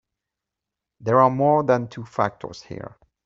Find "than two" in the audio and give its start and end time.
1.63-2.05